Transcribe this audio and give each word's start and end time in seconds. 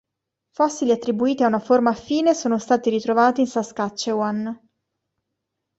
Fossili 0.49 0.89
attribuiti 0.89 1.43
a 1.43 1.47
una 1.47 1.59
forma 1.59 1.91
affine 1.91 2.33
sono 2.33 2.57
stati 2.57 2.89
ritrovati 2.89 3.41
in 3.41 3.47
Saskatchewan. 3.47 4.59